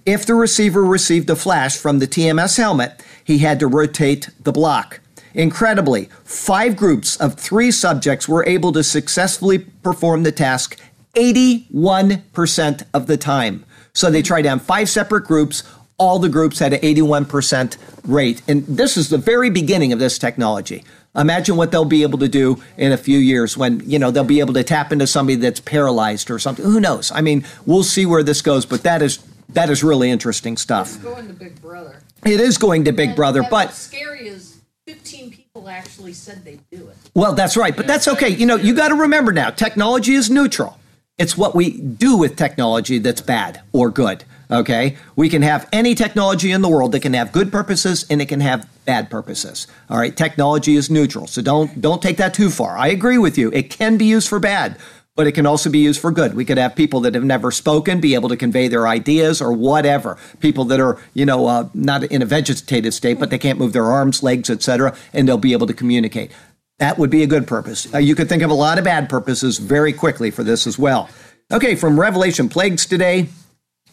[0.09, 4.51] If the receiver received a flash from the TMS helmet, he had to rotate the
[4.51, 5.01] block.
[5.35, 10.79] Incredibly, five groups of three subjects were able to successfully perform the task
[11.13, 13.63] 81% of the time.
[13.93, 15.61] So they tried on five separate groups,
[15.99, 18.41] all the groups had an 81% rate.
[18.47, 20.83] And this is the very beginning of this technology.
[21.15, 24.23] Imagine what they'll be able to do in a few years when, you know, they'll
[24.23, 26.65] be able to tap into somebody that's paralyzed or something.
[26.65, 27.11] Who knows?
[27.11, 29.19] I mean, we'll see where this goes, but that is
[29.49, 30.95] that is really interesting stuff.
[30.95, 32.01] It's going to Big Brother.
[32.25, 36.43] It is going to Big and, Brother, and but scary is 15 people actually said
[36.43, 36.97] they do it.
[37.13, 38.29] Well, that's right, but that's okay.
[38.29, 40.79] You know, you got to remember now, technology is neutral.
[41.17, 44.23] It's what we do with technology that's bad or good.
[44.51, 44.97] Okay?
[45.15, 48.27] We can have any technology in the world that can have good purposes and it
[48.27, 49.67] can have bad purposes.
[49.89, 50.15] All right?
[50.15, 51.27] Technology is neutral.
[51.27, 52.77] So don't don't take that too far.
[52.77, 53.51] I agree with you.
[53.53, 54.77] It can be used for bad,
[55.19, 56.33] but it can also be used for good.
[56.33, 59.51] We could have people that have never spoken be able to convey their ideas or
[59.51, 60.17] whatever.
[60.39, 63.73] People that are, you know, uh, not in a vegetative state, but they can't move
[63.73, 66.31] their arms, legs, etc., and they'll be able to communicate.
[66.77, 67.93] That would be a good purpose.
[67.93, 70.79] Uh, you could think of a lot of bad purposes very quickly for this as
[70.79, 71.09] well.
[71.51, 73.27] Okay, from Revelation Plagues today,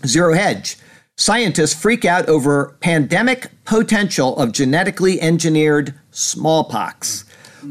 [0.07, 0.77] Zero Hedge.
[1.17, 7.25] Scientists freak out over pandemic potential of genetically engineered smallpox.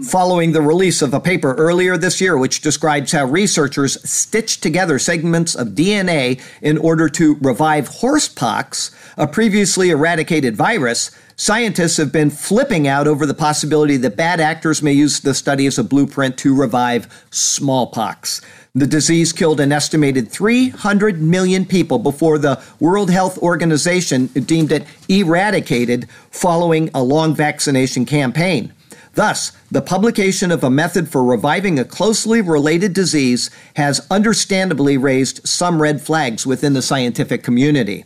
[0.04, 5.00] Following the release of a paper earlier this year, which describes how researchers stitched together
[5.00, 12.30] segments of DNA in order to revive horsepox, a previously eradicated virus, scientists have been
[12.30, 16.38] flipping out over the possibility that bad actors may use the study as a blueprint
[16.40, 18.42] to revive smallpox.
[18.74, 24.86] The disease killed an estimated 300 million people before the World Health Organization deemed it
[25.08, 28.74] eradicated following a long vaccination campaign.
[29.16, 35.48] Thus, the publication of a method for reviving a closely related disease has understandably raised
[35.48, 38.04] some red flags within the scientific community.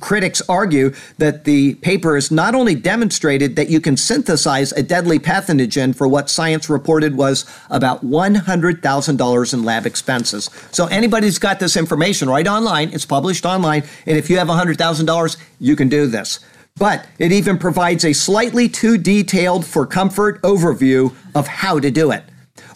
[0.00, 5.20] Critics argue that the paper has not only demonstrated that you can synthesize a deadly
[5.20, 10.50] pathogen for what science reported was about $100,000 in lab expenses.
[10.72, 15.36] So anybody's got this information right online, it's published online, and if you have $100,000,
[15.60, 16.40] you can do this.
[16.78, 22.10] But it even provides a slightly too detailed for comfort overview of how to do
[22.10, 22.24] it.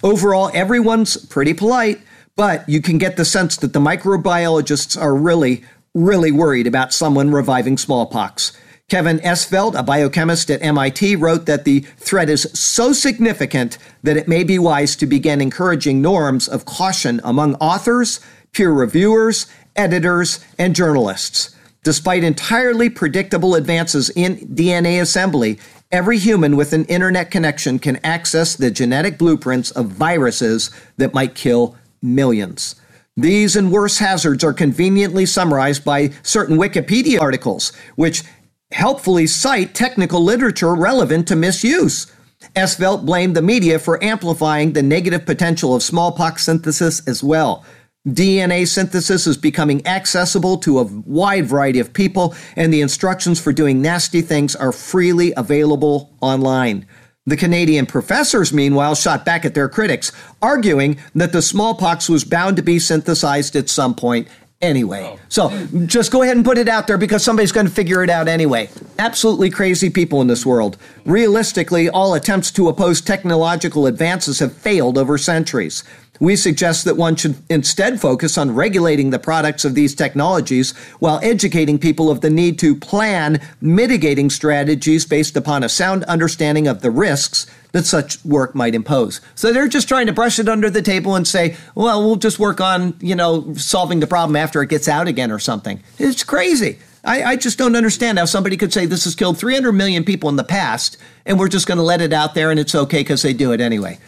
[0.02, 2.00] Overall, everyone's pretty polite,
[2.34, 7.30] but you can get the sense that the microbiologists are really really worried about someone
[7.30, 8.56] reviving smallpox.
[8.88, 14.28] Kevin Esvelt, a biochemist at MIT, wrote that the threat is so significant that it
[14.28, 18.20] may be wise to begin encouraging norms of caution among authors,
[18.52, 21.54] peer reviewers, editors, and journalists.
[21.82, 25.58] Despite entirely predictable advances in DNA assembly,
[25.90, 31.34] every human with an internet connection can access the genetic blueprints of viruses that might
[31.34, 32.74] kill millions.
[33.16, 38.24] These and worse hazards are conveniently summarized by certain Wikipedia articles, which
[38.72, 42.06] helpfully cite technical literature relevant to misuse.
[42.54, 47.64] Esvelt blamed the media for amplifying the negative potential of smallpox synthesis as well.
[48.08, 53.52] DNA synthesis is becoming accessible to a wide variety of people, and the instructions for
[53.52, 56.86] doing nasty things are freely available online.
[57.26, 62.56] The Canadian professors, meanwhile, shot back at their critics, arguing that the smallpox was bound
[62.56, 64.28] to be synthesized at some point
[64.62, 65.02] anyway.
[65.04, 65.18] Oh.
[65.28, 68.10] So just go ahead and put it out there because somebody's going to figure it
[68.10, 68.68] out anyway.
[68.98, 70.76] Absolutely crazy people in this world.
[71.04, 75.84] Realistically, all attempts to oppose technological advances have failed over centuries.
[76.20, 81.18] We suggest that one should instead focus on regulating the products of these technologies while
[81.22, 86.82] educating people of the need to plan mitigating strategies based upon a sound understanding of
[86.82, 89.22] the risks that such work might impose.
[89.34, 92.38] So they're just trying to brush it under the table and say, well, we'll just
[92.38, 95.82] work on, you know, solving the problem after it gets out again or something.
[95.98, 96.78] It's crazy.
[97.02, 100.28] I, I, just don't understand how somebody could say this has killed 300 million people
[100.28, 103.00] in the past and we're just going to let it out there and it's okay
[103.00, 103.98] because they do it anyway.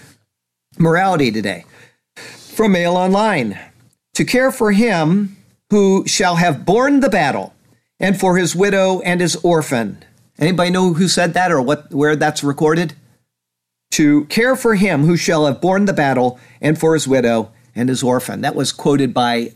[0.79, 1.65] Morality today
[2.17, 3.59] from Mail Online.
[4.15, 5.37] To care for him
[5.71, 7.55] who shall have borne the battle,
[7.99, 10.05] and for his widow and his orphan.
[10.39, 12.95] Anybody know who said that or what where that's recorded?
[13.93, 17.89] To care for him who shall have borne the battle, and for his widow and
[17.89, 18.43] his orphan.
[18.43, 19.53] That was quoted by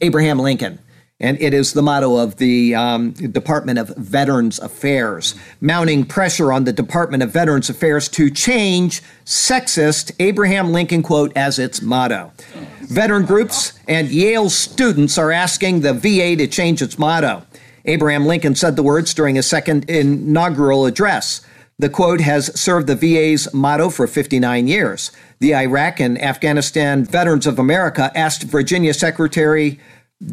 [0.00, 0.78] Abraham Lincoln
[1.22, 6.64] and it is the motto of the um, Department of Veterans Affairs, mounting pressure on
[6.64, 12.32] the Department of Veterans Affairs to change sexist Abraham Lincoln quote as its motto.
[12.80, 17.46] Veteran groups and Yale students are asking the VA to change its motto.
[17.84, 21.40] Abraham Lincoln said the words during his second inaugural address.
[21.78, 25.10] The quote has served the VA's motto for 59 years.
[25.38, 29.80] The Iraq and Afghanistan Veterans of America asked Virginia Secretary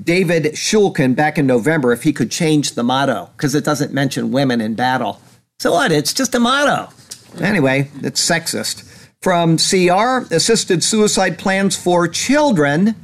[0.04, 4.32] David Shulkin back in November if he could change the motto because it doesn't mention
[4.32, 5.19] women in battle.
[5.58, 5.91] So what?
[5.91, 6.89] It's just a motto.
[7.41, 8.86] Anyway, it's sexist.
[9.21, 12.95] From CR, assisted suicide plans for children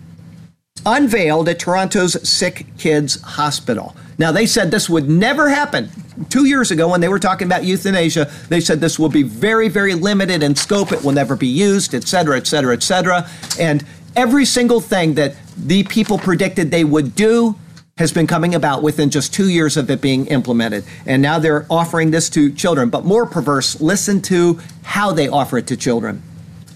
[0.85, 3.95] unveiled at Toronto's Sick Kids Hospital.
[4.17, 5.89] Now, they said this would never happen.
[6.29, 9.67] Two years ago, when they were talking about euthanasia, they said this will be very,
[9.67, 10.93] very limited in scope.
[10.93, 13.29] It will never be used, et cetera, et cetera, et cetera.
[13.59, 17.55] And every single thing that the people predicted they would do
[17.97, 20.83] has been coming about within just two years of it being implemented.
[21.05, 22.89] And now they're offering this to children.
[22.89, 26.21] But more perverse, listen to how they offer it to children.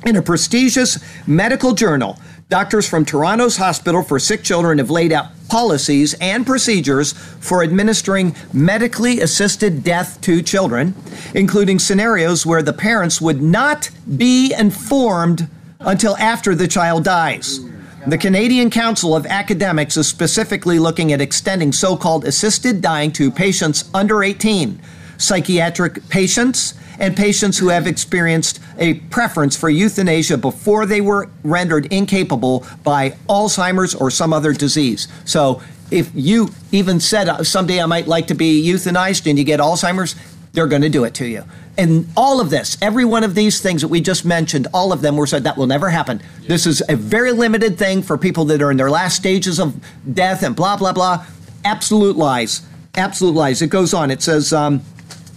[0.06, 5.26] In a prestigious medical journal, doctors from Toronto's Hospital for Sick Children have laid out
[5.50, 10.96] policies and procedures for administering medically assisted death to children,
[11.36, 15.50] including scenarios where the parents would not be informed
[15.82, 17.60] until after the child dies.
[18.08, 23.30] The Canadian Council of Academics is specifically looking at extending so called assisted dying to
[23.30, 24.80] patients under 18,
[25.18, 31.88] psychiatric patients, and patients who have experienced a preference for euthanasia before they were rendered
[31.88, 35.10] incapable by Alzheimer's or some other disease.
[35.26, 39.60] So, if you even said someday I might like to be euthanized and you get
[39.60, 40.16] Alzheimer's,
[40.54, 41.44] they're going to do it to you.
[41.78, 45.02] And all of this, every one of these things that we just mentioned, all of
[45.02, 46.22] them were said that will never happen.
[46.48, 49.80] This is a very limited thing for people that are in their last stages of
[50.14, 51.26] death and blah, blah, blah.
[51.64, 52.64] Absolute lies.
[52.96, 53.62] Absolute lies.
[53.62, 54.12] It goes on.
[54.12, 54.82] It says, um,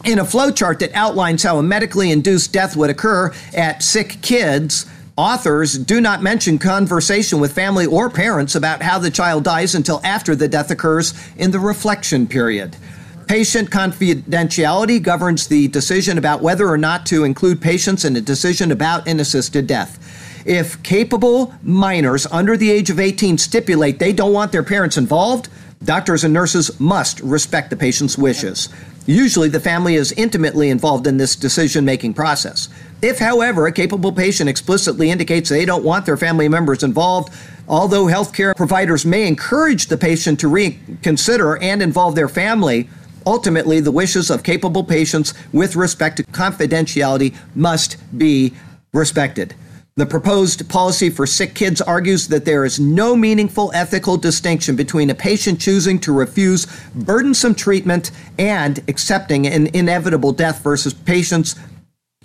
[0.04, 4.86] in a flowchart that outlines how a medically induced death would occur at sick kids,
[5.16, 10.00] authors do not mention conversation with family or parents about how the child dies until
[10.02, 12.76] after the death occurs in the reflection period.
[13.32, 18.70] Patient confidentiality governs the decision about whether or not to include patients in a decision
[18.70, 19.98] about an assisted death.
[20.44, 25.48] If capable minors under the age of 18 stipulate they don't want their parents involved,
[25.82, 28.68] doctors and nurses must respect the patient's wishes.
[29.06, 32.68] Usually, the family is intimately involved in this decision making process.
[33.00, 37.32] If, however, a capable patient explicitly indicates they don't want their family members involved,
[37.66, 42.90] although healthcare providers may encourage the patient to reconsider and involve their family,
[43.26, 48.54] Ultimately, the wishes of capable patients with respect to confidentiality must be
[48.92, 49.54] respected.
[49.94, 55.10] The proposed policy for sick kids argues that there is no meaningful ethical distinction between
[55.10, 61.56] a patient choosing to refuse burdensome treatment and accepting an inevitable death versus patients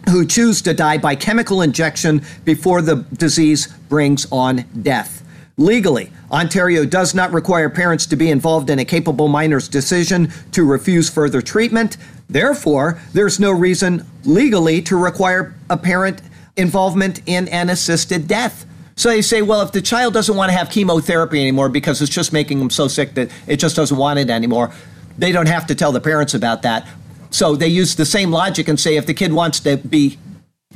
[0.10, 5.27] who choose to die by chemical injection before the disease brings on death.
[5.60, 10.64] Legally, Ontario does not require parents to be involved in a capable minor's decision to
[10.64, 11.98] refuse further treatment.
[12.30, 16.22] Therefore, there's no reason legally to require a parent
[16.58, 18.68] involvement in an assisted death.
[18.96, 22.12] So they say, well, if the child doesn't want to have chemotherapy anymore because it's
[22.14, 24.72] just making them so sick that it just doesn't want it anymore,
[25.18, 26.88] they don't have to tell the parents about that.
[27.32, 30.20] So they use the same logic and say if the kid wants to be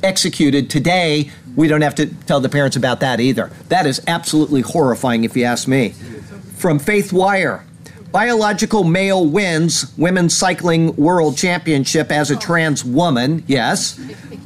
[0.02, 1.30] executed today.
[1.56, 3.50] We don't have to tell the parents about that either.
[3.68, 5.90] That is absolutely horrifying, if you ask me.
[6.56, 7.64] From Faith Wire.
[8.12, 13.42] Biological male wins women's cycling world championship as a trans woman.
[13.46, 13.98] Yes.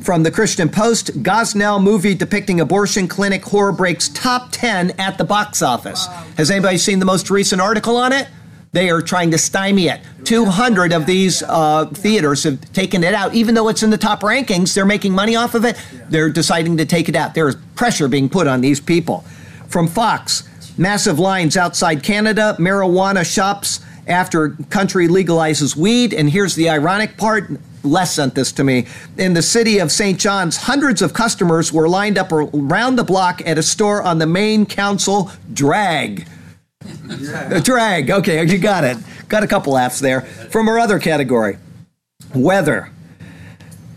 [0.03, 5.25] From the Christian Post, Gosnell movie depicting abortion clinic horror breaks top 10 at the
[5.25, 6.07] box office.
[6.37, 8.29] Has anybody seen the most recent article on it?
[8.77, 10.03] They are trying to stymie it.
[10.25, 13.35] 200 of these uh, theaters have taken it out.
[13.35, 15.81] Even though it's in the top rankings, they're making money off of it.
[16.11, 17.33] They're deciding to take it out.
[17.33, 19.25] There is pressure being put on these people.
[19.69, 20.47] From Fox,
[20.77, 26.13] massive lines outside Canada, marijuana shops after country legalizes weed.
[26.13, 27.49] And here's the ironic part
[27.83, 28.87] Les sent this to me.
[29.17, 30.21] In the city of St.
[30.21, 34.27] John's, hundreds of customers were lined up around the block at a store on the
[34.27, 36.29] main council drag.
[37.07, 37.61] Yeah.
[37.61, 38.11] Drag.
[38.11, 38.97] Okay, you got it.
[39.29, 40.23] Got a couple laughs there.
[40.23, 41.59] From our other category,
[42.35, 42.91] weather.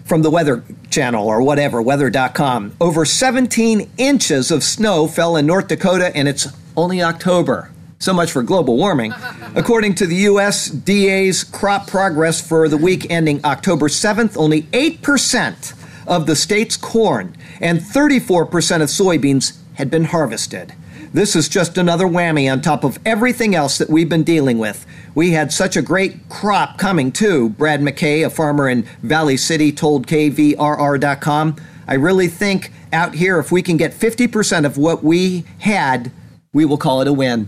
[0.05, 2.75] From the Weather Channel or whatever, weather.com.
[2.81, 7.71] Over 17 inches of snow fell in North Dakota, and it's only October.
[7.99, 9.13] So much for global warming.
[9.55, 15.73] According to the USDA's crop progress for the week ending October 7th, only 8%
[16.07, 18.47] of the state's corn and 34%
[18.81, 20.73] of soybeans had been harvested.
[21.11, 24.85] This is just another whammy on top of everything else that we've been dealing with.
[25.15, 27.49] We had such a great crop coming, too.
[27.49, 31.55] Brad McKay, a farmer in Valley City, told KVRR.com.
[31.87, 36.11] I really think out here, if we can get 50% of what we had,
[36.53, 37.47] we will call it a win.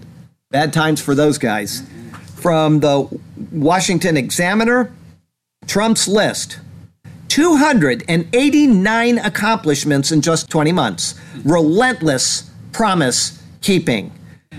[0.50, 1.84] Bad times for those guys.
[2.36, 3.08] From the
[3.52, 4.92] Washington Examiner,
[5.68, 6.60] Trump's list
[7.28, 11.14] 289 accomplishments in just 20 months.
[11.46, 14.12] Relentless promise keeping.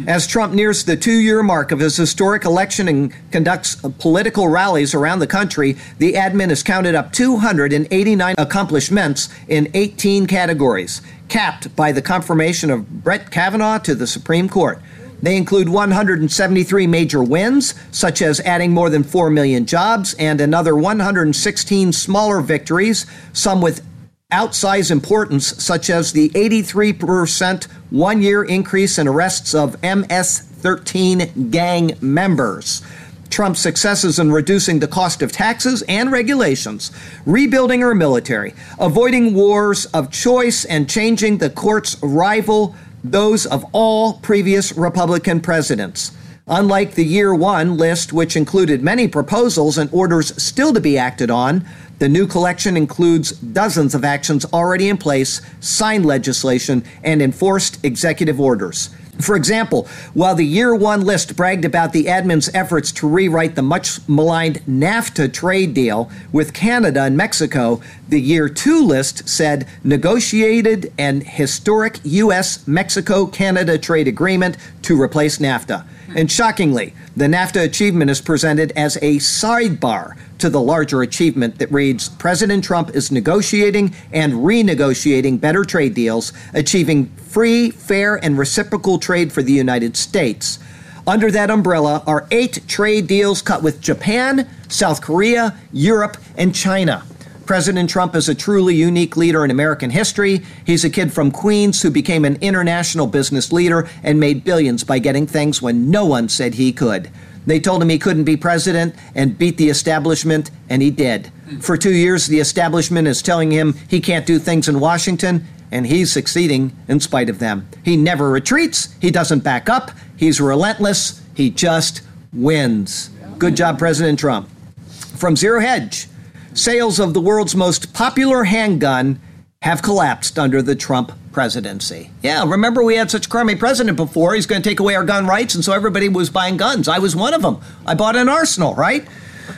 [0.07, 4.95] As Trump nears the two year mark of his historic election and conducts political rallies
[4.95, 11.93] around the country, the admin has counted up 289 accomplishments in 18 categories, capped by
[11.93, 14.81] the confirmation of Brett Kavanaugh to the Supreme Court.
[15.21, 20.75] They include 173 major wins, such as adding more than 4 million jobs, and another
[20.75, 23.87] 116 smaller victories, some with
[24.33, 31.97] outsize importance, such as the 83% one year increase in arrests of MS 13 gang
[32.01, 32.83] members.
[33.31, 36.91] Trump's successes in reducing the cost of taxes and regulations,
[37.25, 44.15] rebuilding our military, avoiding wars of choice, and changing the court's rival those of all
[44.15, 46.13] previous Republican presidents.
[46.47, 51.31] Unlike the year one list, which included many proposals and orders still to be acted
[51.31, 51.65] on,
[52.03, 58.41] the new collection includes dozens of actions already in place, signed legislation, and enforced executive
[58.41, 58.91] orders.
[59.21, 63.63] For example, while the year one list bragged about the admin's efforts to rewrite the
[63.63, 70.93] much maligned NAFTA trade deal with Canada and Mexico, the year two list said negotiated
[70.99, 72.67] an historic U.S.
[72.67, 75.87] Mexico Canada trade agreement to replace NAFTA.
[76.17, 81.71] And shockingly, the NAFTA achievement is presented as a sidebar to the larger achievement that
[81.71, 88.99] reads President Trump is negotiating and renegotiating better trade deals, achieving free, fair, and reciprocal
[88.99, 90.59] trade for the United States.
[91.07, 97.05] Under that umbrella are eight trade deals cut with Japan, South Korea, Europe, and China.
[97.45, 100.43] President Trump is a truly unique leader in American history.
[100.65, 105.01] He's a kid from Queens who became an international business leader and made billions by
[105.01, 107.11] getting things when no one said he could.
[107.47, 111.33] They told him he couldn't be president and beat the establishment, and he did.
[111.61, 115.87] For two years, the establishment is telling him he can't do things in Washington, and
[115.87, 117.69] he's succeeding in spite of them.
[117.85, 123.11] He never retreats, he doesn't back up, he's relentless, he just wins.
[123.39, 124.49] Good job, President Trump.
[124.89, 126.09] From Zero Hedge,
[126.55, 129.21] sales of the world's most popular handgun
[129.63, 132.11] have collapsed under the Trump presidency.
[132.23, 134.35] Yeah, remember we had such a crummy president before.
[134.35, 136.89] He's going to take away our gun rights, and so everybody was buying guns.
[136.89, 137.61] I was one of them.
[137.87, 139.07] I bought an arsenal, right?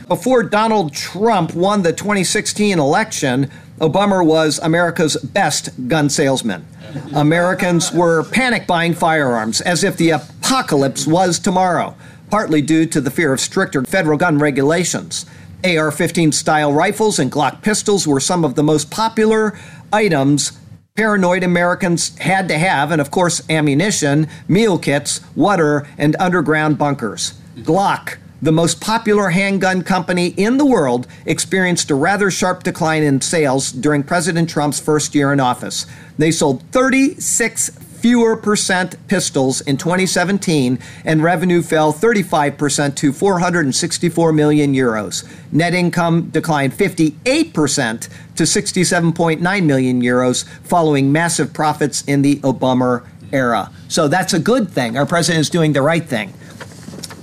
[0.09, 3.51] Before Donald Trump won the 2016 election,
[3.81, 6.66] Obama was America's best gun salesman.
[7.14, 11.95] Americans were panic buying firearms as if the apocalypse was tomorrow,
[12.31, 15.27] partly due to the fear of stricter federal gun regulations.
[15.64, 19.59] AR 15 style rifles and Glock pistols were some of the most popular
[19.93, 20.53] items
[20.97, 27.34] paranoid Americans had to have, and of course, ammunition, meal kits, water, and underground bunkers.
[27.57, 33.20] Glock, the most popular handgun company in the world, experienced a rather sharp decline in
[33.20, 35.84] sales during President Trump's first year in office.
[36.16, 37.70] They sold 36
[38.05, 45.26] fewer percent pistols in 2017, and revenue fell 35% to 464 million euros.
[45.50, 53.72] Net income declined 58% to 67.9 million euros following massive profits in the Obama era.
[53.88, 54.98] So that's a good thing.
[54.98, 56.34] Our president is doing the right thing.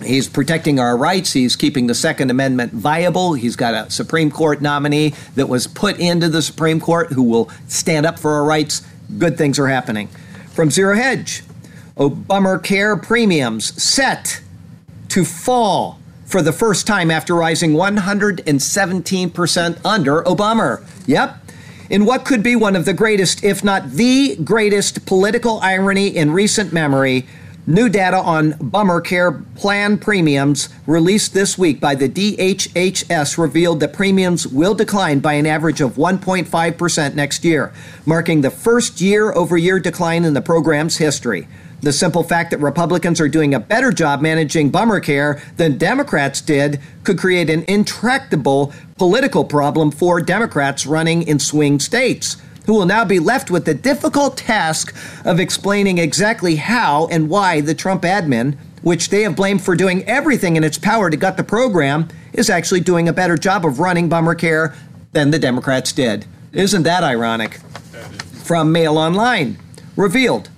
[0.03, 1.32] He's protecting our rights.
[1.32, 3.36] He's keeping the Second Amendment viable.
[3.36, 7.51] He's got a Supreme Court nominee that was put into the Supreme Court who will
[7.67, 8.82] stand up for our rights.
[9.19, 10.09] Good things are happening.
[10.62, 11.41] From Zero Hedge,
[11.97, 14.43] Obamacare premiums set
[15.09, 15.97] to fall
[16.28, 20.84] for the first time after rising 117% under Obama.
[21.07, 21.36] Yep.
[21.89, 26.30] In what could be one of the greatest, if not the greatest, political irony in
[26.30, 27.26] recent memory,
[27.68, 33.93] New data on Bummer Care plan premiums released this week by the DHHS revealed that
[33.93, 37.72] premiums will decline by an average of 1.5% next year,
[38.03, 41.47] marking the first year over year decline in the program's history.
[41.82, 46.41] The simple fact that Republicans are doing a better job managing bummer care than Democrats
[46.41, 52.38] did could create an intractable political problem for Democrats running in swing states
[52.72, 54.95] who will now be left with the difficult task
[55.26, 60.05] of explaining exactly how and why the Trump admin, which they have blamed for doing
[60.05, 63.82] everything in its power to gut the program, is actually doing a better job of
[63.82, 64.74] running Obamacare
[65.11, 66.26] than the Democrats did.
[66.53, 67.55] Isn't that ironic?
[68.45, 69.57] From Mail Online,
[69.97, 70.49] revealed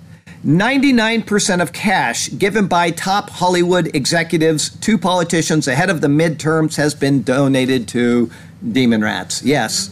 [0.46, 6.94] 99% of cash given by top Hollywood executives to politicians ahead of the midterms has
[6.94, 8.30] been donated to
[8.70, 9.42] demon rats.
[9.42, 9.90] Yes.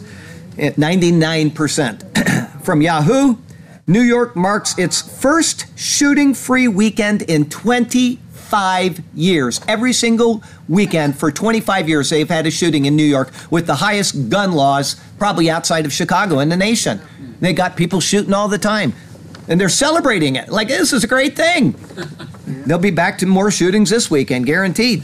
[0.57, 2.59] 99%.
[2.63, 3.35] From Yahoo,
[3.85, 9.59] New York marks its first shooting free weekend in 25 years.
[9.67, 13.75] Every single weekend for 25 years, they've had a shooting in New York with the
[13.75, 17.01] highest gun laws, probably outside of Chicago in the nation.
[17.41, 18.93] They got people shooting all the time.
[19.49, 20.47] And they're celebrating it.
[20.47, 21.75] Like, this is a great thing.
[22.65, 25.03] They'll be back to more shootings this weekend, guaranteed.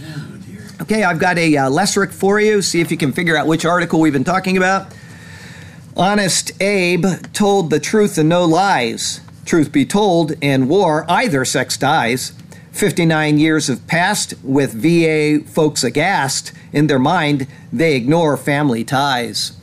[0.81, 2.61] Okay, I've got a uh, for you.
[2.61, 4.93] See if you can figure out which article we've been talking about.
[5.97, 9.21] Honest Abe told the truth and no lies.
[9.45, 12.33] Truth be told, in war, either sex dies.
[12.71, 16.53] 59 years have passed with VA folks aghast.
[16.71, 19.57] In their mind, they ignore family ties.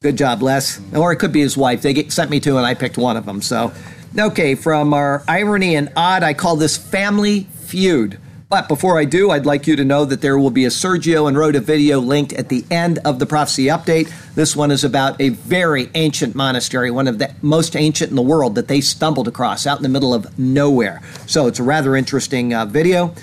[0.00, 0.80] Good job, Les.
[0.94, 1.82] Or it could be his wife.
[1.82, 3.42] They get, sent me two, and I picked one of them.
[3.42, 3.72] So,
[4.18, 8.18] okay, from our irony and odd, I call this family feud.
[8.52, 11.26] But before I do, I'd like you to know that there will be a Sergio
[11.26, 14.12] and Rhoda video linked at the end of the prophecy update.
[14.34, 18.20] This one is about a very ancient monastery, one of the most ancient in the
[18.20, 21.00] world that they stumbled across out in the middle of nowhere.
[21.26, 23.14] So it's a rather interesting uh, video.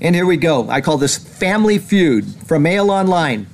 [0.00, 0.68] And here we go.
[0.68, 3.46] I call this Family Feud from Mail Online.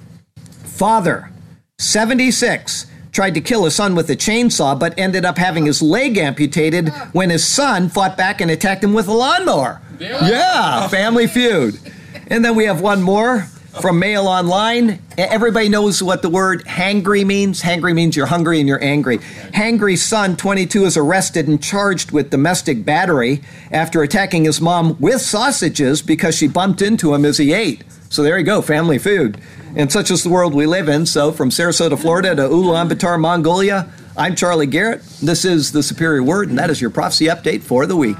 [0.64, 1.30] Father,
[1.76, 2.86] 76,
[3.18, 6.88] tried to kill his son with a chainsaw, but ended up having his leg amputated
[7.10, 9.80] when his son fought back and attacked him with a lawnmower.
[9.98, 11.80] Yeah, Family Feud.
[12.28, 13.40] And then we have one more
[13.80, 15.02] from Mail Online.
[15.18, 17.60] Everybody knows what the word hangry means.
[17.60, 19.18] Hangry means you're hungry and you're angry.
[19.18, 23.40] Hangry son, 22, is arrested and charged with domestic battery
[23.72, 27.82] after attacking his mom with sausages because she bumped into him as he ate.
[28.10, 29.40] So there you go, family food.
[29.76, 31.04] And such is the world we live in.
[31.04, 35.02] So from Sarasota, Florida to Ulaanbaatar, Mongolia, I'm Charlie Garrett.
[35.22, 38.16] This is the Superior Word, and that is your prophecy update for the week.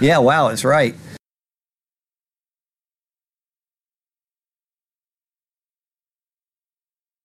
[0.00, 0.94] Yeah, wow, that's right.